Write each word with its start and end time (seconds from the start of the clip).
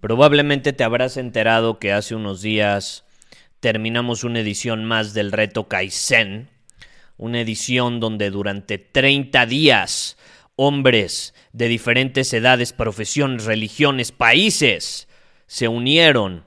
Probablemente 0.00 0.72
te 0.72 0.84
habrás 0.84 1.16
enterado 1.16 1.80
que 1.80 1.92
hace 1.92 2.14
unos 2.14 2.40
días 2.40 3.04
terminamos 3.58 4.22
una 4.22 4.40
edición 4.40 4.84
más 4.84 5.12
del 5.12 5.32
reto 5.32 5.66
Kaizen, 5.66 6.48
una 7.16 7.40
edición 7.40 7.98
donde 7.98 8.30
durante 8.30 8.78
30 8.78 9.46
días 9.46 10.16
hombres 10.54 11.34
de 11.52 11.66
diferentes 11.66 12.32
edades, 12.32 12.72
profesiones, 12.72 13.44
religiones, 13.44 14.12
países 14.12 15.08
se 15.46 15.66
unieron 15.66 16.44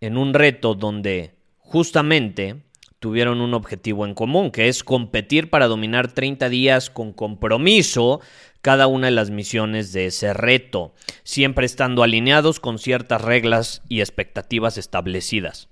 en 0.00 0.16
un 0.16 0.34
reto 0.34 0.74
donde 0.74 1.36
justamente 1.58 2.64
tuvieron 3.02 3.40
un 3.40 3.52
objetivo 3.52 4.06
en 4.06 4.14
común, 4.14 4.52
que 4.52 4.68
es 4.68 4.84
competir 4.84 5.50
para 5.50 5.66
dominar 5.66 6.12
30 6.12 6.48
días 6.48 6.88
con 6.88 7.12
compromiso 7.12 8.20
cada 8.60 8.86
una 8.86 9.08
de 9.08 9.10
las 9.10 9.30
misiones 9.30 9.92
de 9.92 10.06
ese 10.06 10.32
reto, 10.32 10.94
siempre 11.24 11.66
estando 11.66 12.04
alineados 12.04 12.60
con 12.60 12.78
ciertas 12.78 13.20
reglas 13.20 13.82
y 13.88 14.02
expectativas 14.02 14.78
establecidas. 14.78 15.68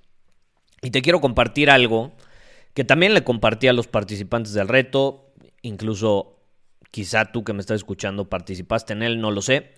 Y 0.83 0.91
te 0.91 1.03
quiero 1.03 1.21
compartir 1.21 1.71
algo 1.71 2.13
que 2.75 2.83
también 2.83 3.15
le 3.15 3.23
compartí 3.23 3.69
a 3.69 3.73
los 3.73 3.87
participantes 3.87 4.53
del 4.53 4.67
reto, 4.67 5.33
incluso 5.63 6.37
quizá 6.91 7.31
tú 7.31 7.45
que 7.45 7.53
me 7.53 7.61
estás 7.61 7.77
escuchando 7.77 8.29
participaste 8.29 8.93
en 8.93 9.05
él, 9.05 9.21
no 9.21 9.31
lo 9.31 9.41
sé, 9.41 9.71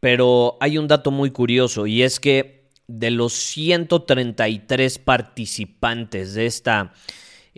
pero 0.00 0.56
hay 0.60 0.78
un 0.78 0.88
dato 0.88 1.10
muy 1.10 1.32
curioso 1.32 1.86
y 1.86 2.02
es 2.02 2.18
que 2.18 2.63
de 2.86 3.10
los 3.10 3.32
133 3.32 4.98
participantes 4.98 6.34
de 6.34 6.46
esta 6.46 6.92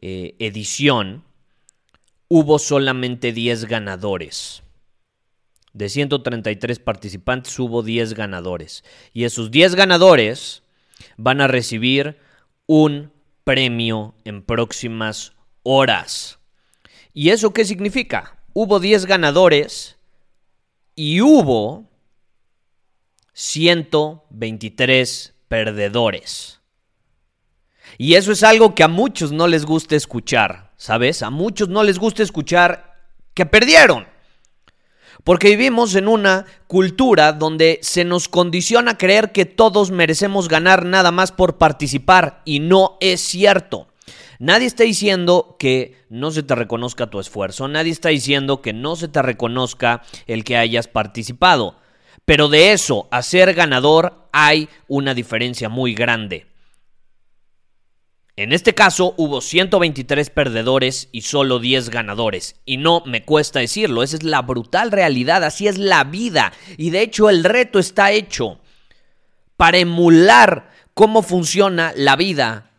eh, 0.00 0.34
edición, 0.38 1.24
hubo 2.28 2.58
solamente 2.58 3.32
10 3.32 3.66
ganadores. 3.66 4.62
De 5.72 5.88
133 5.88 6.78
participantes 6.78 7.58
hubo 7.58 7.82
10 7.82 8.14
ganadores. 8.14 8.84
Y 9.12 9.24
esos 9.24 9.50
10 9.50 9.74
ganadores 9.74 10.62
van 11.16 11.40
a 11.40 11.48
recibir 11.48 12.18
un 12.66 13.12
premio 13.44 14.14
en 14.24 14.42
próximas 14.42 15.32
horas. 15.62 16.38
¿Y 17.12 17.30
eso 17.30 17.52
qué 17.52 17.64
significa? 17.64 18.38
Hubo 18.52 18.80
10 18.80 19.06
ganadores 19.06 19.98
y 20.94 21.20
hubo 21.20 21.88
123 23.38 25.34
perdedores. 25.46 26.60
Y 27.98 28.14
eso 28.14 28.32
es 28.32 28.42
algo 28.42 28.74
que 28.74 28.82
a 28.82 28.88
muchos 28.88 29.30
no 29.30 29.46
les 29.46 29.66
gusta 29.66 29.94
escuchar, 29.94 30.72
¿sabes? 30.78 31.22
A 31.22 31.28
muchos 31.28 31.68
no 31.68 31.84
les 31.84 31.98
gusta 31.98 32.22
escuchar 32.22 32.96
que 33.34 33.44
perdieron. 33.44 34.06
Porque 35.22 35.50
vivimos 35.50 35.94
en 35.96 36.08
una 36.08 36.46
cultura 36.66 37.34
donde 37.34 37.78
se 37.82 38.06
nos 38.06 38.30
condiciona 38.30 38.92
a 38.92 38.98
creer 38.98 39.32
que 39.32 39.44
todos 39.44 39.90
merecemos 39.90 40.48
ganar 40.48 40.86
nada 40.86 41.12
más 41.12 41.30
por 41.30 41.58
participar 41.58 42.40
y 42.46 42.60
no 42.60 42.96
es 43.00 43.20
cierto. 43.20 43.88
Nadie 44.38 44.66
está 44.66 44.84
diciendo 44.84 45.56
que 45.58 46.06
no 46.08 46.30
se 46.30 46.42
te 46.42 46.54
reconozca 46.54 47.10
tu 47.10 47.20
esfuerzo, 47.20 47.68
nadie 47.68 47.92
está 47.92 48.08
diciendo 48.08 48.62
que 48.62 48.72
no 48.72 48.96
se 48.96 49.08
te 49.08 49.20
reconozca 49.20 50.02
el 50.26 50.42
que 50.42 50.56
hayas 50.56 50.88
participado. 50.88 51.76
Pero 52.26 52.48
de 52.48 52.72
eso 52.72 53.08
a 53.10 53.22
ser 53.22 53.54
ganador 53.54 54.28
hay 54.32 54.68
una 54.88 55.14
diferencia 55.14 55.70
muy 55.70 55.94
grande. 55.94 56.46
En 58.34 58.52
este 58.52 58.74
caso 58.74 59.14
hubo 59.16 59.40
123 59.40 60.28
perdedores 60.28 61.08
y 61.10 61.22
solo 61.22 61.58
10 61.58 61.88
ganadores. 61.88 62.56
Y 62.66 62.76
no 62.76 63.02
me 63.06 63.24
cuesta 63.24 63.60
decirlo, 63.60 64.02
esa 64.02 64.16
es 64.16 64.24
la 64.24 64.42
brutal 64.42 64.92
realidad, 64.92 65.42
así 65.42 65.68
es 65.68 65.78
la 65.78 66.04
vida. 66.04 66.52
Y 66.76 66.90
de 66.90 67.00
hecho 67.00 67.30
el 67.30 67.44
reto 67.44 67.78
está 67.78 68.10
hecho 68.10 68.58
para 69.56 69.78
emular 69.78 70.70
cómo 70.92 71.22
funciona 71.22 71.92
la 71.96 72.16
vida 72.16 72.72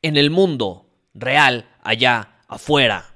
en 0.00 0.16
el 0.16 0.30
mundo 0.30 0.86
real, 1.12 1.68
allá 1.82 2.38
afuera. 2.46 3.14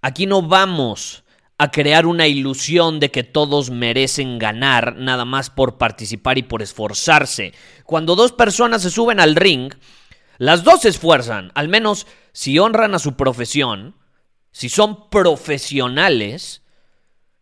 Aquí 0.00 0.24
no 0.26 0.42
vamos 0.42 1.24
a 1.60 1.70
crear 1.70 2.06
una 2.06 2.26
ilusión 2.26 3.00
de 3.00 3.10
que 3.10 3.22
todos 3.22 3.68
merecen 3.68 4.38
ganar 4.38 4.96
nada 4.96 5.26
más 5.26 5.50
por 5.50 5.76
participar 5.76 6.38
y 6.38 6.42
por 6.42 6.62
esforzarse. 6.62 7.52
Cuando 7.84 8.16
dos 8.16 8.32
personas 8.32 8.80
se 8.80 8.88
suben 8.88 9.20
al 9.20 9.36
ring, 9.36 9.70
las 10.38 10.64
dos 10.64 10.80
se 10.80 10.88
esfuerzan, 10.88 11.52
al 11.54 11.68
menos 11.68 12.06
si 12.32 12.58
honran 12.58 12.94
a 12.94 12.98
su 12.98 13.14
profesión, 13.14 13.94
si 14.52 14.70
son 14.70 15.10
profesionales, 15.10 16.62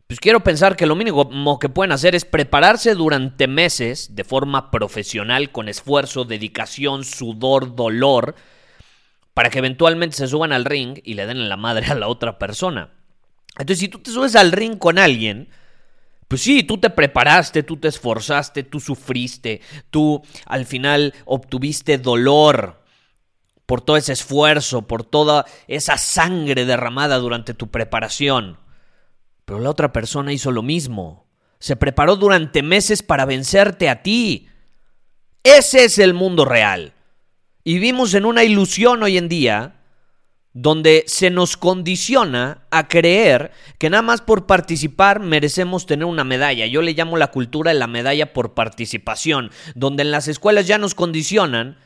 pues 0.09 0.19
quiero 0.19 0.41
pensar 0.41 0.75
que 0.75 0.87
lo 0.87 0.97
mínimo 0.97 1.61
que 1.61 1.69
pueden 1.69 1.93
hacer 1.93 2.17
es 2.17 2.25
prepararse 2.25 2.97
durante 2.97 3.47
meses 3.47 4.17
de 4.17 4.25
forma 4.25 4.73
profesional, 4.73 5.53
con 5.53 5.69
esfuerzo, 5.69 6.25
dedicación, 6.25 7.05
sudor, 7.05 7.77
dolor, 7.77 8.34
para 9.33 9.49
que 9.49 9.61
eventualmente 9.61 10.17
se 10.17 10.27
suban 10.27 10.53
al 10.53 10.65
ring 10.65 10.99
y 11.05 11.15
le 11.15 11.25
den 11.25 11.37
en 11.37 11.49
la 11.49 11.57
madre 11.57 11.87
a 11.87 11.95
la 11.95 12.09
otra 12.09 12.37
persona. 12.37 12.97
Entonces, 13.59 13.81
si 13.81 13.89
tú 13.89 13.99
te 13.99 14.11
subes 14.11 14.37
al 14.37 14.53
ring 14.53 14.79
con 14.79 14.99
alguien, 14.99 15.49
pues 16.29 16.43
sí, 16.43 16.63
tú 16.63 16.79
te 16.79 16.91
preparaste, 16.91 17.63
tú 17.63 17.79
te 17.79 17.89
esforzaste, 17.89 18.63
tú 18.63 18.81
sufriste, 18.81 19.61
tú 19.91 20.23
al 20.47 20.67
final 20.67 21.15
obtuviste 21.25 21.99
dolor 21.99 22.85
por 23.67 23.81
todo 23.81 23.97
ese 23.97 24.13
esfuerzo, 24.13 24.87
por 24.87 25.05
toda 25.05 25.47
esa 25.67 25.99
sangre 25.99 26.65
derramada 26.65 27.19
durante 27.19 27.55
tu 27.55 27.69
preparación. 27.71 28.59
Pero 29.45 29.59
la 29.61 29.71
otra 29.71 29.93
persona 29.93 30.33
hizo 30.33 30.53
lo 30.53 30.63
mismo. 30.63 31.27
Se 31.59 31.75
preparó 31.77 32.17
durante 32.17 32.63
meses 32.63 33.03
para 33.03 33.25
vencerte 33.25 33.89
a 33.89 34.03
ti. 34.03 34.49
Ese 35.43 35.85
es 35.85 35.99
el 35.99 36.15
mundo 36.15 36.45
real. 36.45 36.93
Y 37.65 37.75
vivimos 37.75 38.15
en 38.15 38.27
una 38.27 38.45
ilusión 38.45 39.03
hoy 39.03 39.19
en 39.19 39.29
día 39.29 39.78
donde 40.53 41.04
se 41.06 41.31
nos 41.31 41.56
condiciona 41.56 42.62
a 42.70 42.88
creer 42.88 43.53
que 43.78 43.91
nada 43.91 44.03
más 44.03 44.20
por 44.20 44.47
participar 44.47 45.20
merecemos 45.20 45.86
tener 45.86 46.06
una 46.06 46.25
medalla. 46.25 46.66
Yo 46.66 46.82
le 46.82 46.94
llamo 46.94 47.16
la 47.16 47.30
cultura 47.30 47.72
de 47.72 47.78
la 47.78 47.86
medalla 47.86 48.33
por 48.33 48.54
participación, 48.54 49.50
donde 49.74 50.03
en 50.03 50.10
las 50.10 50.27
escuelas 50.27 50.66
ya 50.66 50.78
nos 50.78 50.95
condicionan 50.95 51.78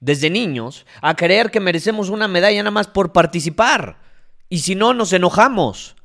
desde 0.00 0.30
niños 0.30 0.86
a 1.00 1.16
creer 1.16 1.50
que 1.50 1.60
merecemos 1.60 2.10
una 2.10 2.28
medalla 2.28 2.62
nada 2.62 2.70
más 2.70 2.86
por 2.86 3.12
participar. 3.12 3.98
Y 4.48 4.60
si 4.60 4.74
no, 4.74 4.94
nos 4.94 5.12
enojamos. 5.12 5.96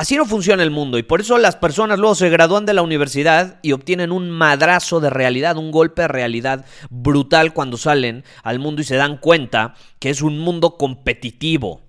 Así 0.00 0.16
no 0.16 0.24
funciona 0.24 0.62
el 0.62 0.70
mundo 0.70 0.96
y 0.96 1.02
por 1.02 1.20
eso 1.20 1.36
las 1.36 1.56
personas 1.56 1.98
luego 1.98 2.14
se 2.14 2.30
gradúan 2.30 2.64
de 2.64 2.72
la 2.72 2.80
universidad 2.80 3.58
y 3.60 3.72
obtienen 3.72 4.12
un 4.12 4.30
madrazo 4.30 4.98
de 4.98 5.10
realidad, 5.10 5.58
un 5.58 5.70
golpe 5.70 6.00
de 6.00 6.08
realidad 6.08 6.64
brutal 6.88 7.52
cuando 7.52 7.76
salen 7.76 8.24
al 8.42 8.60
mundo 8.60 8.80
y 8.80 8.86
se 8.86 8.96
dan 8.96 9.18
cuenta 9.18 9.74
que 9.98 10.08
es 10.08 10.22
un 10.22 10.38
mundo 10.38 10.78
competitivo. 10.78 11.82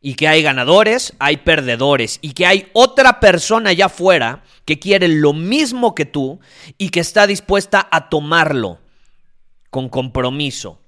Y 0.00 0.14
que 0.14 0.28
hay 0.28 0.40
ganadores, 0.40 1.14
hay 1.18 1.38
perdedores 1.38 2.20
y 2.22 2.30
que 2.30 2.46
hay 2.46 2.68
otra 2.74 3.18
persona 3.18 3.70
allá 3.70 3.86
afuera 3.86 4.44
que 4.64 4.78
quiere 4.78 5.08
lo 5.08 5.32
mismo 5.32 5.96
que 5.96 6.06
tú 6.06 6.38
y 6.78 6.90
que 6.90 7.00
está 7.00 7.26
dispuesta 7.26 7.88
a 7.90 8.08
tomarlo 8.08 8.78
con 9.70 9.88
compromiso. 9.88 10.80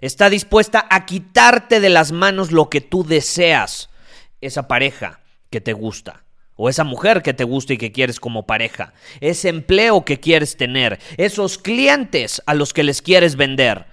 Está 0.00 0.30
dispuesta 0.30 0.86
a 0.88 1.04
quitarte 1.04 1.80
de 1.80 1.88
las 1.88 2.12
manos 2.12 2.52
lo 2.52 2.70
que 2.70 2.80
tú 2.80 3.02
deseas 3.02 3.90
esa 4.46 4.68
pareja 4.68 5.20
que 5.50 5.60
te 5.60 5.72
gusta, 5.72 6.24
o 6.54 6.68
esa 6.68 6.84
mujer 6.84 7.22
que 7.22 7.34
te 7.34 7.44
gusta 7.44 7.74
y 7.74 7.78
que 7.78 7.92
quieres 7.92 8.18
como 8.18 8.46
pareja, 8.46 8.94
ese 9.20 9.48
empleo 9.48 10.04
que 10.04 10.20
quieres 10.20 10.56
tener, 10.56 10.98
esos 11.16 11.58
clientes 11.58 12.42
a 12.46 12.54
los 12.54 12.72
que 12.72 12.82
les 12.82 13.02
quieres 13.02 13.36
vender. 13.36 13.86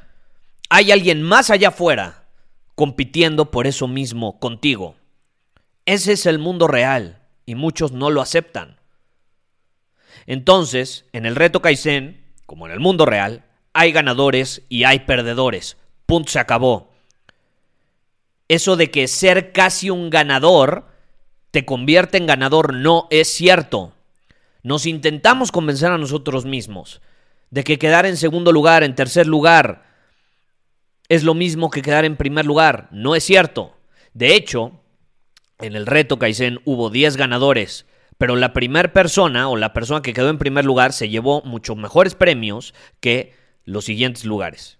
Hay 0.69 0.91
alguien 0.91 1.21
más 1.21 1.49
allá 1.49 1.69
afuera 1.69 2.23
compitiendo 2.75 3.51
por 3.51 3.67
eso 3.67 3.87
mismo 3.87 4.39
contigo. 4.39 4.95
Ese 5.85 6.13
es 6.13 6.25
el 6.25 6.39
mundo 6.39 6.67
real 6.67 7.21
y 7.45 7.55
muchos 7.55 7.91
no 7.91 8.09
lo 8.09 8.21
aceptan. 8.21 8.79
Entonces, 10.25 11.05
en 11.11 11.25
el 11.25 11.35
reto 11.35 11.61
Kaizen, 11.61 12.23
como 12.45 12.65
en 12.65 12.71
el 12.71 12.79
mundo 12.79 13.05
real, 13.05 13.45
hay 13.73 13.91
ganadores 13.91 14.61
y 14.69 14.85
hay 14.85 14.99
perdedores. 14.99 15.77
Punto 16.05 16.31
se 16.31 16.39
acabó. 16.39 16.92
Eso 18.53 18.75
de 18.75 18.91
que 18.91 19.07
ser 19.07 19.51
casi 19.51 19.89
un 19.89 20.11
ganador 20.11 20.85
te 21.49 21.65
convierte 21.65 22.19
en 22.19 22.27
ganador 22.27 22.75
no 22.75 23.07
es 23.09 23.27
cierto. 23.27 23.93
Nos 24.61 24.85
intentamos 24.85 25.51
convencer 25.51 25.89
a 25.89 25.97
nosotros 25.97 26.45
mismos 26.45 27.01
de 27.49 27.63
que 27.63 27.79
quedar 27.79 28.05
en 28.05 28.15
segundo 28.15 28.51
lugar, 28.51 28.83
en 28.83 28.93
tercer 28.93 29.25
lugar, 29.25 29.85
es 31.09 31.23
lo 31.23 31.33
mismo 31.33 31.71
que 31.71 31.81
quedar 31.81 32.05
en 32.05 32.15
primer 32.15 32.45
lugar. 32.45 32.89
No 32.91 33.15
es 33.15 33.23
cierto. 33.23 33.75
De 34.13 34.35
hecho, 34.35 34.83
en 35.57 35.75
el 35.75 35.87
reto 35.87 36.19
Kaizen 36.19 36.59
hubo 36.63 36.91
10 36.91 37.17
ganadores, 37.17 37.87
pero 38.19 38.35
la 38.35 38.53
primera 38.53 38.93
persona 38.93 39.49
o 39.49 39.57
la 39.57 39.73
persona 39.73 40.03
que 40.03 40.13
quedó 40.13 40.29
en 40.29 40.37
primer 40.37 40.63
lugar 40.63 40.93
se 40.93 41.09
llevó 41.09 41.41
mucho 41.41 41.75
mejores 41.75 42.13
premios 42.13 42.75
que 42.99 43.33
los 43.63 43.85
siguientes 43.85 44.25
lugares. 44.25 44.77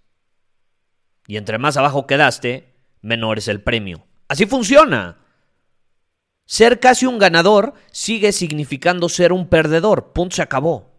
Y 1.25 1.37
entre 1.37 1.57
más 1.57 1.75
abajo 1.75 2.05
quedaste, 2.05 2.72
menor 3.03 3.37
es 3.37 3.47
el 3.47 3.61
premio. 3.61 4.07
Así 4.27 4.47
funciona. 4.47 5.19
Ser 6.45 6.79
casi 6.79 7.05
un 7.05 7.19
ganador 7.19 7.73
sigue 7.91 8.31
significando 8.31 9.09
ser 9.09 9.31
un 9.31 9.47
perdedor. 9.47 10.13
Punto 10.13 10.37
se 10.37 10.41
acabó. 10.41 10.91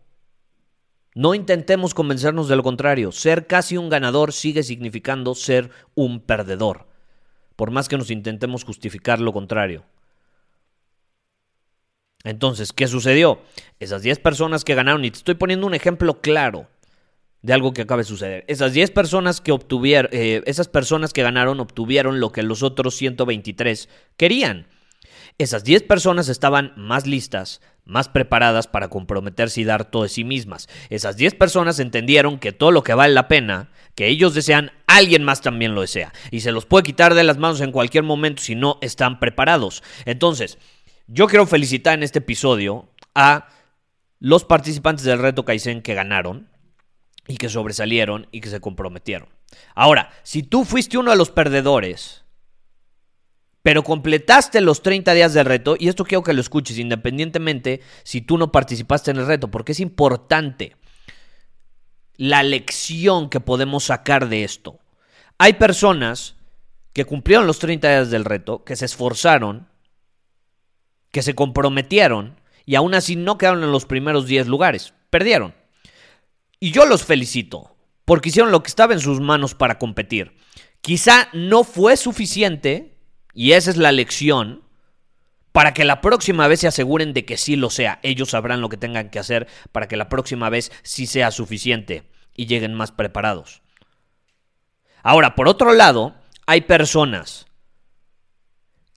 No 1.15 1.35
intentemos 1.35 1.95
convencernos 1.95 2.49
de 2.49 2.57
lo 2.57 2.63
contrario. 2.63 3.11
Ser 3.11 3.47
casi 3.47 3.77
un 3.77 3.89
ganador 3.89 4.33
sigue 4.33 4.63
significando 4.63 5.35
ser 5.35 5.71
un 5.95 6.21
perdedor. 6.21 6.87
Por 7.57 7.71
más 7.71 7.89
que 7.89 7.99
nos 7.99 8.11
intentemos 8.11 8.65
justificar 8.65 9.21
lo 9.21 9.33
contrario. 9.33 9.85
Entonces, 12.25 12.73
¿qué 12.73 12.89
sucedió? 12.89 13.43
Esas 13.81 14.03
10 14.03 14.19
personas 14.19 14.65
que 14.65 14.75
ganaron, 14.75 15.05
y 15.05 15.11
te 15.11 15.19
estoy 15.19 15.35
poniendo 15.35 15.67
un 15.67 15.75
ejemplo 15.75 16.21
claro 16.21 16.69
de 17.45 17.53
algo 17.53 17.75
que 17.75 17.83
acaba 17.83 18.01
de 18.01 18.09
suceder. 18.09 18.43
Esas 18.49 18.73
10 18.73 18.91
personas 18.93 19.43
que 19.43 19.53
obtuvieron, 19.53 20.09
eh, 20.15 20.43
esas 20.47 20.67
personas 20.67 21.13
que 21.13 21.23
ganaron 21.23 21.61
obtuvieron 21.61 22.19
lo 22.19 22.33
que 22.33 22.43
los 22.43 22.63
otros 22.63 22.95
123 22.97 23.91
querían. 24.17 24.67
Esas 25.37 25.63
10 25.63 25.83
personas 25.83 26.31
estaban 26.31 26.73
más 26.75 27.07
listas, 27.07 27.61
más 27.85 28.09
preparadas 28.09 28.67
para 28.67 28.89
comprometerse 28.89 29.61
y 29.61 29.65
dar 29.65 29.85
todo 29.85 30.05
de 30.05 30.09
sí 30.09 30.25
mismas. 30.25 30.71
Esas 30.89 31.19
10 31.19 31.35
personas 31.35 31.79
entendieron 31.81 32.39
que 32.39 32.53
todo 32.53 32.71
lo 32.71 32.83
que 32.83 32.95
vale 32.95 33.13
la 33.13 33.29
pena, 33.29 33.71
que 33.95 34.09
ellos 34.09 34.33
desean, 34.33 34.73
alguien 34.87 35.23
más 35.23 35.43
también 35.43 35.75
lo 35.75 35.83
desea. 35.83 36.15
Y 36.31 36.41
se 36.41 36.51
los 36.51 36.65
puede 36.65 36.85
quitar 36.85 37.13
de 37.13 37.25
las 37.25 37.37
manos 37.37 37.61
en 37.61 37.73
cualquier 37.73 38.05
momento 38.05 38.41
si 38.41 38.55
no 38.55 38.79
están 38.81 39.21
preparados. 39.21 39.83
Entonces, 40.07 40.57
yo 41.09 41.27
quiero 41.27 41.45
felicitar 41.45 41.93
en 41.93 42.05
este 42.05 42.21
episodio 42.21 42.89
a 43.15 43.49
los 44.19 44.47
participantes 44.47 45.05
del 45.05 45.19
reto 45.19 45.45
Kaizen 45.45 45.83
que 45.83 45.93
ganaron 45.93 46.54
y 47.27 47.37
que 47.37 47.49
sobresalieron 47.49 48.29
y 48.31 48.41
que 48.41 48.51
se 48.51 48.61
comprometieron. 48.61 49.29
Ahora, 49.75 50.11
si 50.23 50.43
tú 50.43 50.65
fuiste 50.65 50.99
uno 50.99 51.11
de 51.11 51.17
los 51.17 51.31
perdedores, 51.31 52.25
pero 53.63 53.83
completaste 53.83 54.61
los 54.61 54.83
30 54.83 55.15
días 55.15 55.33
del 55.33 55.47
reto, 55.47 55.77
y 55.79 55.89
esto 55.89 56.05
quiero 56.05 56.23
que 56.23 56.35
lo 56.35 56.41
escuches 56.41 56.79
independientemente 56.79 57.81
si 58.03 58.21
tú 58.21 58.37
no 58.37 58.53
participaste 58.53 59.11
en 59.11 59.17
el 59.17 59.27
reto, 59.27 59.51
porque 59.51 59.73
es 59.73 59.81
importante 59.81 60.77
la 62.17 62.43
lección 62.43 63.31
que 63.31 63.41
podemos 63.41 63.85
sacar 63.85 64.29
de 64.29 64.45
esto. 64.45 64.79
Hay 65.39 65.55
personas 65.55 66.37
que 66.93 67.05
cumplieron 67.05 67.47
los 67.47 67.59
30 67.59 67.89
días 67.89 68.11
del 68.11 68.25
reto, 68.25 68.65
que 68.65 68.77
se 68.77 68.85
esforzaron, 68.85 69.67
que 71.11 71.23
se 71.23 71.35
comprometieron 71.35 72.41
y 72.67 72.77
aún 72.77 72.95
así 72.95 73.17
no 73.17 73.39
quedaron 73.39 73.65
en 73.65 73.73
los 73.73 73.87
primeros 73.87 74.27
10 74.27 74.47
lugares, 74.47 74.95
perdieron. 75.11 75.55
Y 76.61 76.71
yo 76.71 76.87
los 76.87 77.05
felicito, 77.05 77.77
porque 78.05 78.29
hicieron 78.29 78.53
lo 78.53 78.63
que 78.63 78.69
estaba 78.69 78.95
en 78.95 79.01
sus 79.01 79.21
manos 79.21 79.55
para 79.55 79.79
competir. 79.79 80.37
Quizá 80.81 81.29
no 81.33 81.65
fue 81.65 81.97
suficiente 81.97 82.99
y 83.33 83.53
esa 83.53 83.71
es 83.71 83.77
la 83.77 83.93
lección 83.93 84.63
para 85.53 85.73
que 85.73 85.85
la 85.85 86.01
próxima 86.01 86.49
vez 86.49 86.61
se 86.61 86.67
aseguren 86.67 87.13
de 87.13 87.25
que 87.25 87.37
sí 87.37 87.57
lo 87.57 87.71
sea. 87.71 88.01
Ellos 88.03 88.31
sabrán 88.31 88.61
lo 88.61 88.69
que 88.69 88.77
tengan 88.77 89.09
que 89.09 89.19
hacer 89.19 89.47
para 89.73 89.89
que 89.89 89.97
la 89.97 90.09
próxima 90.09 90.51
vez 90.51 90.73
sí 90.83 91.07
sea 91.07 91.31
suficiente 91.31 92.11
y 92.35 92.47
lleguen 92.47 92.75
más 92.75 92.93
preparados. 92.93 93.63
Ahora, 95.03 95.35
por 95.35 95.49
otro 95.49 95.73
lado, 95.73 96.15
hay 96.47 96.63
personas 96.63 97.47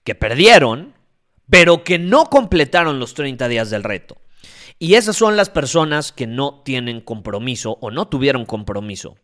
que 0.04 0.14
perdieron, 0.14 0.94
pero 1.48 1.84
que 1.84 1.98
no 1.98 2.26
completaron 2.26 2.98
los 2.98 3.14
30 3.14 3.46
días 3.48 3.70
del 3.70 3.84
reto. 3.84 4.20
Y 4.78 4.94
esas 4.94 5.16
son 5.16 5.36
las 5.36 5.50
personas 5.50 6.12
que 6.12 6.26
no 6.26 6.62
tienen 6.64 7.00
compromiso 7.00 7.78
o 7.80 7.90
no 7.90 8.06
tuvieron 8.08 8.44
compromiso. 8.44 9.16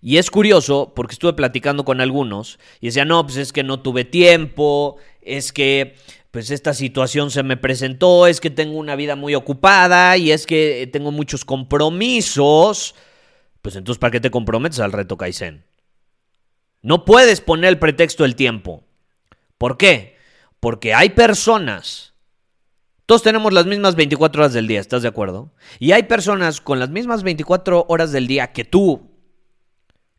Y 0.00 0.18
es 0.18 0.30
curioso 0.30 0.92
porque 0.94 1.14
estuve 1.14 1.32
platicando 1.32 1.84
con 1.84 2.00
algunos 2.00 2.58
y 2.80 2.86
decían, 2.86 3.08
no, 3.08 3.24
pues 3.24 3.36
es 3.36 3.52
que 3.52 3.62
no 3.62 3.80
tuve 3.80 4.04
tiempo, 4.04 4.96
es 5.22 5.52
que 5.52 5.96
pues 6.30 6.50
esta 6.50 6.74
situación 6.74 7.30
se 7.30 7.42
me 7.42 7.56
presentó, 7.56 8.26
es 8.26 8.40
que 8.40 8.50
tengo 8.50 8.76
una 8.76 8.96
vida 8.96 9.16
muy 9.16 9.34
ocupada 9.34 10.16
y 10.16 10.32
es 10.32 10.46
que 10.46 10.88
tengo 10.92 11.10
muchos 11.10 11.44
compromisos. 11.44 12.94
Pues 13.62 13.76
entonces, 13.76 13.98
¿para 13.98 14.10
qué 14.10 14.20
te 14.20 14.30
comprometes 14.30 14.80
al 14.80 14.92
reto 14.92 15.16
Kaizen? 15.16 15.64
No 16.82 17.04
puedes 17.04 17.40
poner 17.40 17.70
el 17.70 17.78
pretexto 17.78 18.24
del 18.24 18.36
tiempo. 18.36 18.84
¿Por 19.58 19.78
qué? 19.78 20.16
Porque 20.60 20.92
hay 20.92 21.10
personas 21.10 22.13
todos 23.06 23.22
tenemos 23.22 23.52
las 23.52 23.66
mismas 23.66 23.96
24 23.96 24.42
horas 24.42 24.52
del 24.54 24.66
día, 24.66 24.80
¿estás 24.80 25.02
de 25.02 25.08
acuerdo? 25.08 25.52
Y 25.78 25.92
hay 25.92 26.04
personas 26.04 26.60
con 26.60 26.78
las 26.78 26.90
mismas 26.90 27.22
24 27.22 27.86
horas 27.88 28.12
del 28.12 28.26
día 28.26 28.52
que 28.52 28.64
tú, 28.64 29.10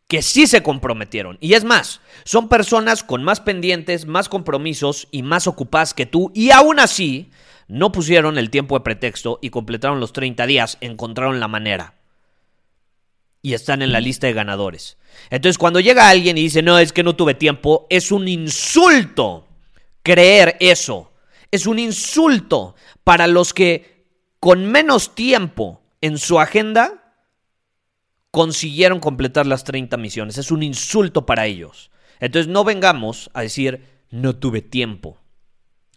que 0.08 0.22
sí 0.22 0.46
se 0.46 0.62
comprometieron. 0.62 1.38
Y 1.42 1.54
es 1.54 1.64
más, 1.64 2.02
son 2.26 2.48
personas 2.48 3.04
con 3.04 3.24
más 3.24 3.42
pendientes, 3.42 4.06
más 4.06 4.30
compromisos 4.30 5.08
y 5.12 5.24
más 5.24 5.48
ocupadas 5.48 5.96
que 5.96 6.06
tú. 6.06 6.32
Y 6.36 6.52
aún 6.52 6.80
así, 6.80 7.32
no 7.68 7.92
pusieron 7.92 8.38
el 8.38 8.52
tiempo 8.52 8.78
de 8.78 8.84
pretexto 8.84 9.40
y 9.42 9.50
completaron 9.50 10.00
los 10.00 10.14
30 10.14 10.46
días, 10.46 10.77
encontraron 10.82 11.39
la 11.39 11.48
manera. 11.48 11.96
Y 13.42 13.54
están 13.54 13.82
en 13.82 13.92
la 13.92 14.00
lista 14.00 14.27
de 14.27 14.34
ganadores. 14.34 14.98
Entonces, 15.30 15.58
cuando 15.58 15.80
llega 15.80 16.10
alguien 16.10 16.38
y 16.38 16.42
dice, 16.44 16.62
no, 16.62 16.77
es 16.77 16.94
que 16.94 17.04
no 17.04 17.15
tuve 17.15 17.34
tiempo, 17.34 17.88
es 17.89 18.12
un 18.12 18.27
insulto 18.27 19.48
creer 20.04 20.58
eso. 20.60 21.12
Es 21.55 21.67
un 21.67 21.79
insulto 21.79 22.75
para 23.05 23.27
los 23.27 23.53
que 23.53 24.07
con 24.41 24.65
menos 24.65 25.15
tiempo 25.15 25.81
en 26.01 26.17
su 26.17 26.38
agenda 26.39 27.15
consiguieron 28.29 29.00
completar 29.00 29.45
las 29.45 29.63
30 29.63 29.95
misiones. 29.95 30.38
Es 30.38 30.51
un 30.51 30.63
insulto 30.63 31.25
para 31.25 31.45
ellos. 31.45 31.91
Entonces 32.19 32.51
no 32.51 32.65
vengamos 32.65 33.29
a 33.33 33.41
decir, 33.41 33.85
no 34.12 34.35
tuve 34.35 34.62
tiempo. 34.62 35.17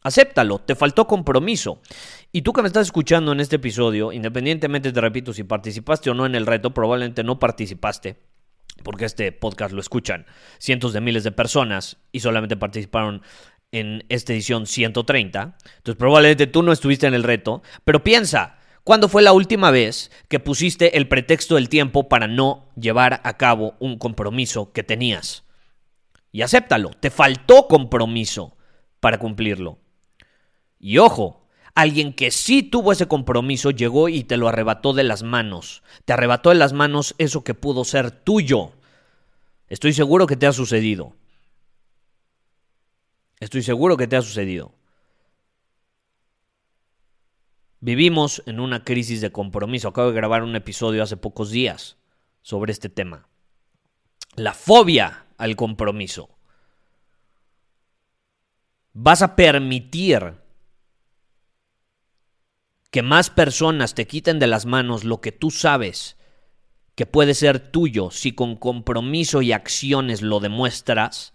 Acéptalo, 0.02 0.60
te 0.60 0.76
faltó 0.76 1.08
compromiso. 1.08 1.82
Y 2.30 2.42
tú 2.42 2.52
que 2.52 2.62
me 2.62 2.68
estás 2.68 2.86
escuchando 2.86 3.32
en 3.32 3.40
este 3.40 3.56
episodio, 3.56 4.12
independientemente, 4.12 4.92
te 4.92 5.00
repito, 5.00 5.32
si 5.32 5.42
participaste 5.42 6.08
o 6.10 6.14
no 6.14 6.24
en 6.24 6.36
el 6.36 6.46
reto, 6.46 6.72
probablemente 6.72 7.24
no 7.24 7.40
participaste, 7.40 8.16
porque 8.84 9.06
este 9.06 9.32
podcast 9.32 9.72
lo 9.72 9.80
escuchan 9.80 10.24
cientos 10.58 10.92
de 10.92 11.00
miles 11.00 11.24
de 11.24 11.32
personas 11.32 11.96
y 12.12 12.20
solamente 12.20 12.56
participaron 12.56 13.22
en 13.72 14.04
esta 14.08 14.32
edición 14.32 14.66
130. 14.66 15.56
Entonces 15.78 15.96
probablemente 15.96 16.46
tú 16.46 16.62
no 16.62 16.72
estuviste 16.72 17.06
en 17.06 17.14
el 17.14 17.22
reto, 17.22 17.62
pero 17.84 18.02
piensa, 18.02 18.58
¿Cuándo 18.88 19.10
fue 19.10 19.20
la 19.20 19.34
última 19.34 19.70
vez 19.70 20.10
que 20.28 20.40
pusiste 20.40 20.96
el 20.96 21.08
pretexto 21.08 21.56
del 21.56 21.68
tiempo 21.68 22.08
para 22.08 22.26
no 22.26 22.70
llevar 22.74 23.20
a 23.22 23.36
cabo 23.36 23.74
un 23.80 23.98
compromiso 23.98 24.72
que 24.72 24.82
tenías? 24.82 25.44
Y 26.32 26.40
acéptalo, 26.40 26.92
te 26.98 27.10
faltó 27.10 27.68
compromiso 27.68 28.56
para 28.98 29.18
cumplirlo. 29.18 29.76
Y 30.80 30.96
ojo, 30.96 31.46
alguien 31.74 32.14
que 32.14 32.30
sí 32.30 32.62
tuvo 32.62 32.92
ese 32.92 33.06
compromiso 33.06 33.72
llegó 33.72 34.08
y 34.08 34.24
te 34.24 34.38
lo 34.38 34.48
arrebató 34.48 34.94
de 34.94 35.04
las 35.04 35.22
manos. 35.22 35.82
Te 36.06 36.14
arrebató 36.14 36.48
de 36.48 36.54
las 36.54 36.72
manos 36.72 37.14
eso 37.18 37.44
que 37.44 37.52
pudo 37.52 37.84
ser 37.84 38.10
tuyo. 38.10 38.72
Estoy 39.68 39.92
seguro 39.92 40.26
que 40.26 40.36
te 40.36 40.46
ha 40.46 40.52
sucedido. 40.54 41.14
Estoy 43.40 43.62
seguro 43.62 43.96
que 43.96 44.06
te 44.06 44.16
ha 44.16 44.22
sucedido. 44.22 44.74
Vivimos 47.80 48.42
en 48.46 48.58
una 48.58 48.82
crisis 48.82 49.20
de 49.20 49.30
compromiso. 49.30 49.88
Acabo 49.88 50.08
de 50.08 50.16
grabar 50.16 50.42
un 50.42 50.56
episodio 50.56 51.02
hace 51.02 51.16
pocos 51.16 51.50
días 51.50 51.96
sobre 52.42 52.72
este 52.72 52.88
tema. 52.88 53.28
La 54.34 54.52
fobia 54.52 55.26
al 55.36 55.54
compromiso. 55.54 56.30
Vas 58.92 59.22
a 59.22 59.36
permitir 59.36 60.34
que 62.90 63.02
más 63.02 63.30
personas 63.30 63.94
te 63.94 64.06
quiten 64.06 64.38
de 64.38 64.48
las 64.48 64.66
manos 64.66 65.04
lo 65.04 65.20
que 65.20 65.30
tú 65.30 65.50
sabes 65.50 66.16
que 66.98 67.06
puede 67.06 67.34
ser 67.34 67.60
tuyo 67.60 68.10
si 68.10 68.32
con 68.32 68.56
compromiso 68.56 69.40
y 69.40 69.52
acciones 69.52 70.20
lo 70.20 70.40
demuestras, 70.40 71.32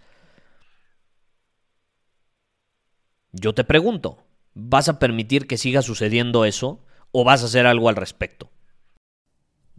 yo 3.34 3.54
te 3.54 3.64
pregunto, 3.64 4.20
¿vas 4.54 4.88
a 4.90 5.00
permitir 5.00 5.48
que 5.48 5.58
siga 5.58 5.82
sucediendo 5.82 6.46
eso 6.46 6.80
o 7.12 7.24
vas 7.24 7.42
a 7.42 7.46
hacer 7.46 7.66
algo 7.66 7.90
al 7.90 7.96
respecto? 7.96 8.52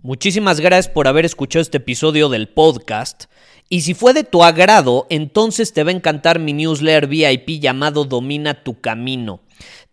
Muchísimas 0.02 0.61
gracias 0.61 0.92
por 0.92 1.08
haber 1.08 1.25
escuchado 1.25 1.62
este 1.62 1.78
episodio 1.78 2.28
del 2.28 2.49
podcast. 2.49 3.25
Y 3.70 3.80
si 3.80 3.94
fue 3.94 4.12
de 4.12 4.25
tu 4.25 4.44
agrado, 4.44 5.06
entonces 5.08 5.73
te 5.73 5.82
va 5.82 5.90
a 5.90 5.94
encantar 5.94 6.38
mi 6.38 6.52
newsletter 6.52 7.06
VIP 7.06 7.61
llamado 7.61 8.04
Domina 8.04 8.62
tu 8.62 8.80
Camino. 8.80 9.40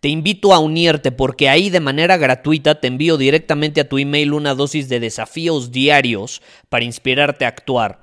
Te 0.00 0.08
invito 0.08 0.52
a 0.52 0.58
unirte 0.58 1.12
porque 1.12 1.48
ahí 1.48 1.70
de 1.70 1.80
manera 1.80 2.16
gratuita 2.16 2.80
te 2.80 2.88
envío 2.88 3.16
directamente 3.16 3.80
a 3.80 3.88
tu 3.88 3.98
email 3.98 4.34
una 4.34 4.54
dosis 4.54 4.88
de 4.88 5.00
desafíos 5.00 5.70
diarios 5.70 6.42
para 6.68 6.84
inspirarte 6.84 7.44
a 7.44 7.48
actuar. 7.48 8.02